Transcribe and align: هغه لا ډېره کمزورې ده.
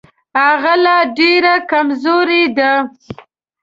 هغه 0.41 0.73
لا 0.83 0.97
ډېره 1.17 1.55
کمزورې 1.71 2.43
ده. 2.57 2.71